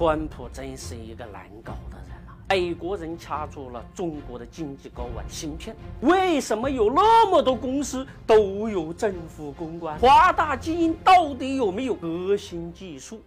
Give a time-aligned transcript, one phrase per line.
[0.00, 2.32] 川普真是一个难搞的人啊！
[2.48, 9.98] 美国人掐住了中国的经济睾丸芯片，为什么有那么多公司都有政府公关？
[9.98, 13.20] 华大基因到底有没有核心技术？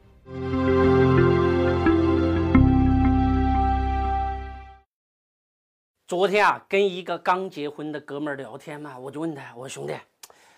[6.07, 9.93] 昨天啊，跟一个刚结婚的哥们儿聊天嘛，我就问他，我说兄弟，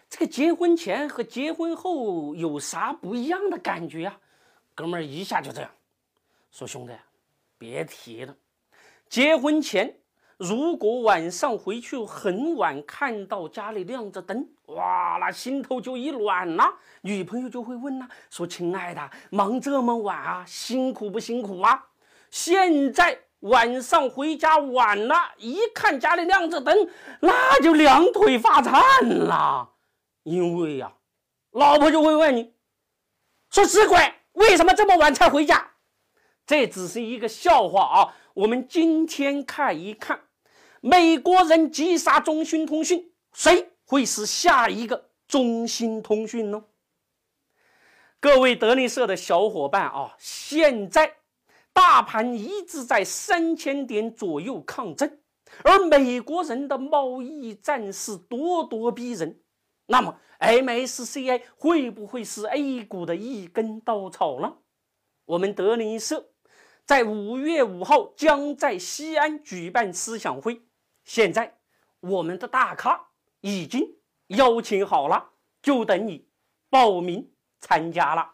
[0.10, 4.18] 这个结婚前和结婚后有啥不一样的感觉啊？
[4.74, 5.70] 哥们儿一下就这样。
[6.56, 6.94] 说兄弟，
[7.58, 8.34] 别提了。
[9.10, 9.94] 结婚前，
[10.38, 16.74] 如果晚上回去很晚，看到家里亮着灯，哇，那心头就一暖呐。
[17.02, 21.88] 女朋友就会问呐，说亲爱的，忙这么晚啊，辛苦不辛苦啊？
[22.32, 29.70] 现在晚上回家晚了，一看家里亮着灯，那就两腿发颤了。
[30.24, 30.94] 因为呀，
[31.52, 32.54] 老婆就会问你，
[33.50, 35.70] 说死鬼，为什么这么晚才回家？
[36.46, 38.16] 这只是一个笑话啊！
[38.36, 40.22] 我们今天看一看，
[40.80, 46.64] 美国人击杀中兴通讯，谁会是下一个中兴通讯呢？
[48.20, 51.16] 各位德林社的小伙伴啊，现在
[51.74, 55.20] 大盘一直在三千点左右抗震，
[55.64, 59.40] 而美国人的贸易战是咄咄逼人，
[59.88, 64.58] 那么 MSCI 会不会是 A 股的一根稻草呢？
[65.26, 66.30] 我们德林社。
[66.86, 70.62] 在五月五号将在西安举办思想会，
[71.04, 71.58] 现在
[72.00, 73.08] 我们的大咖
[73.42, 73.84] 已经
[74.28, 75.32] 邀请好了，
[75.64, 76.28] 就等你
[76.70, 77.28] 报名
[77.60, 78.32] 参加了。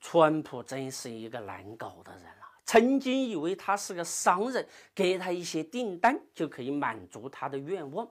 [0.00, 2.48] 川普真是一个难搞的人啊！
[2.64, 8.08] 曾经以为他是个商人，给他一些订单就可以满足他的愿望，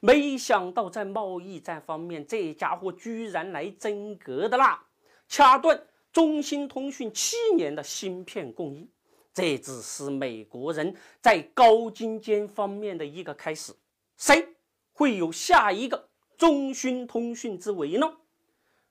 [0.00, 4.82] 没想到在贸易战方面，这家伙居然来真格的啦！
[5.28, 5.80] 掐断
[6.12, 8.88] 中兴通讯七年的芯片供应，
[9.34, 13.72] 这只是美国人在高精尖方面的一个开始。
[14.16, 14.48] 谁
[14.92, 16.08] 会有下一个
[16.38, 18.10] 中兴通讯之为呢？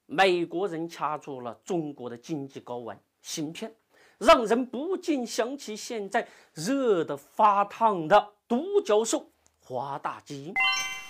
[0.06, 3.74] 美国人掐住了中国的经济睾丸芯片，
[4.20, 10.54] 让人不禁想起现在热得发烫的独角兽华大基因。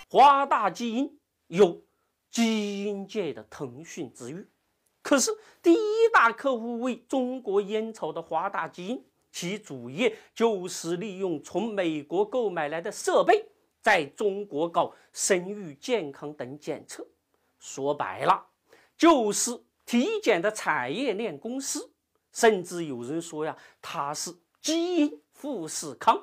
[0.09, 1.81] 华大基因有
[2.31, 4.47] 基因界的腾讯之誉。
[5.05, 5.29] 可是，
[5.61, 13.47] 第一大客户为中国烟草的华大基因，其主业就是利用从美国购买来的设备，
[13.83, 17.05] 在中国搞生育、健康等检测。
[17.59, 18.43] 说白了，
[18.97, 19.55] 就是
[19.85, 21.87] 体检的产业链公司。
[22.31, 26.19] 甚至有人说呀，它是基因富士康。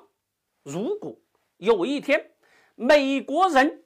[0.64, 1.16] 如果
[1.58, 2.32] 有一天，
[2.74, 3.84] 美国人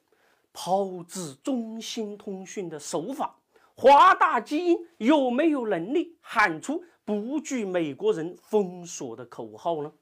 [0.51, 3.39] 抛掷中兴通讯的手法，
[3.79, 9.93] 华大基因有没有能力喊出不惧美国人封锁的口号呢？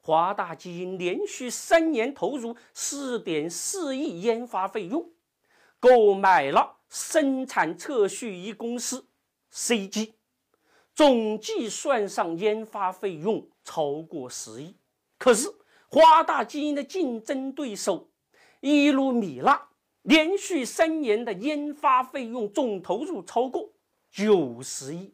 [0.00, 5.08] 华大基因连续三年投入四点四亿研发费用，
[5.78, 9.06] 购买了生产测序仪公司
[9.52, 10.14] CG，
[10.92, 14.74] 总计算上研发费用超过十亿。
[15.18, 15.48] 可是
[15.86, 18.10] 华大基因的竞争对手
[18.60, 19.67] 伊鲁米纳。
[20.02, 23.68] 连续三年的研发费用总投入超过
[24.10, 25.12] 九十亿，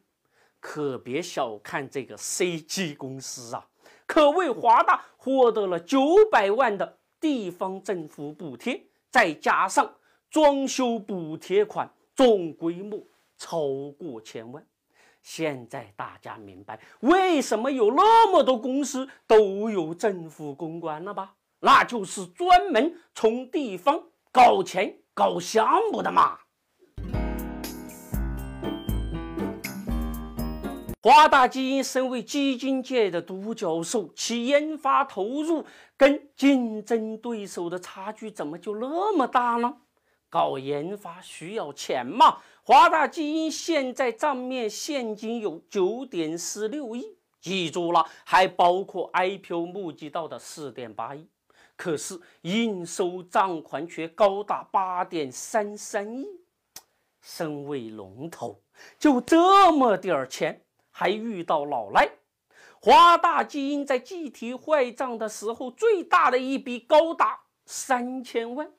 [0.59, 3.67] 可别小看这个 CG 公司啊，
[4.05, 5.99] 可为华大获得了九
[6.31, 8.81] 百万的地方政府补贴，
[9.11, 9.93] 再加上
[10.29, 13.01] 装修补贴款，总规模
[13.37, 14.65] 超过千万。
[15.21, 21.35] 现在大家明白为什么有那么多公司都有政府公关了吧？
[21.59, 24.01] 那就是专门从地方。
[24.35, 26.37] 搞钱、搞项目的嘛。
[31.01, 35.63] 华大基因身为基金界的独角兽，其研发投入
[35.95, 39.77] 跟竞争对手的差距怎么就那么大呢？
[40.29, 42.39] 搞研发需要钱嘛。
[42.61, 51.25] 华大基因现在账面现金有九点四六亿，记住了，还包括 IPO 募集到的四点八亿。
[51.77, 56.25] 可是应收账款却高达八点三三亿，
[57.21, 58.61] 身为龙头，
[58.97, 62.09] 就这么点儿钱，还遇到老赖。
[62.79, 68.71] 华大基因在计提坏账的时候，最大的一笔高达三千万。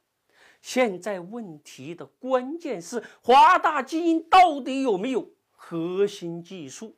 [0.63, 6.97] 现在问题的关键是，华大基因到底有没有核心技术？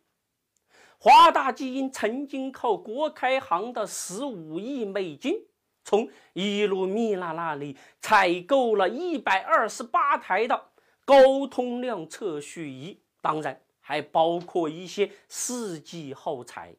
[0.98, 5.47] 华大基因曾经靠国开行的十五亿美金。
[5.88, 10.68] 从伊鲁米纳那里采购了一百二十八台的
[11.06, 16.74] 高通量测序仪，当然还包括一些试剂耗材。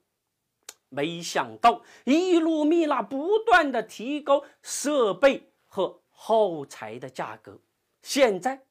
[0.89, 7.59] 没想到伊鲁米娜不断的提高设备和耗材的价格，
[8.03, 8.61] 现在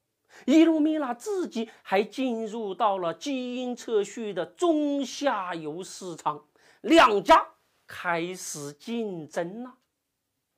[0.44, 6.44] 伊鲁米娜自己还进入到了基因测序的中下游市场，
[6.82, 7.44] 两家
[7.88, 9.74] 开始竞争了。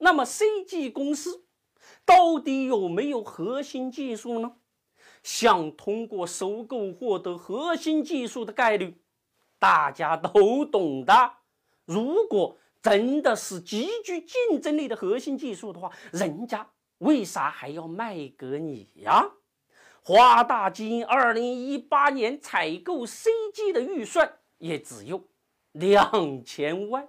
[0.02, 1.44] 那么 CG 公司
[2.04, 4.56] 到底有没有核心技术呢？
[5.22, 9.02] 想通过收购获得核心技术的概率，
[9.58, 11.34] 大家都懂的。
[11.84, 19.32] 如果真的是极具竞争力的核心技术的话，人家为啥还要卖给你呀？
[20.02, 25.28] 华大基因二零一八年采购 CG 的预算也只有
[25.72, 27.06] 两千万，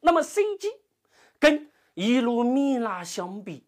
[0.00, 0.66] 那么 CG
[1.38, 3.66] 跟伊鲁米娜相比，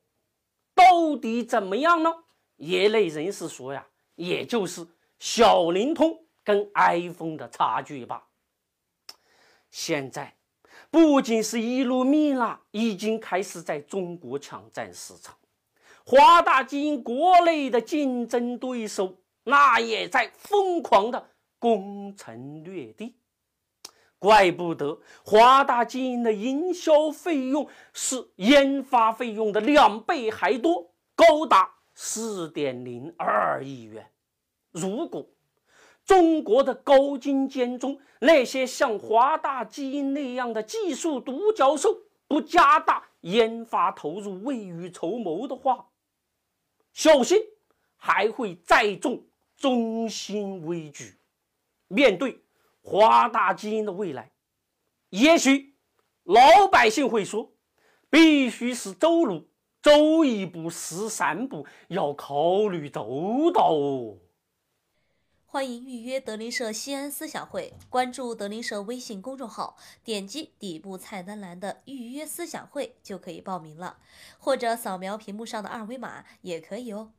[0.72, 2.14] 到底怎么样呢？
[2.58, 3.84] 业内人士说呀，
[4.14, 4.86] 也就是
[5.18, 8.28] 小灵通跟 iPhone 的差距吧。
[9.72, 10.36] 现在。
[10.92, 15.36] 不仅是伊鲁米娜已经开始在中国抢占市场，
[16.04, 23.14] 华大基因国内的竞争对手那也在疯狂的攻城略地，
[24.20, 34.12] 怪不得华大基因的营销费用是研发费用的两倍还多，高达四点零二亿元。
[34.70, 35.26] 如果
[36.04, 41.96] 中国的高精尖中，那些像华大基因那样的技术独角兽
[42.28, 45.86] 不加大研发投入、未雨绸缪的话，
[46.92, 47.38] 小心
[47.96, 49.24] 还会再中
[49.56, 51.16] 中心危局。
[51.88, 52.38] 面对
[52.82, 54.32] 华大基因的未来，
[55.10, 55.76] 也许
[56.24, 57.52] 老百姓会说
[58.10, 59.48] ：“必须是走路
[59.82, 64.18] 走一步是三步，要考虑周到哦。”
[65.44, 73.98] 欢迎预约德林社西安思想会，关注德林社微信公众号，点击底部菜单栏的预约思想会就可以报名了，
[74.38, 77.10] 或者扫描屏幕上的二维码也可以哦。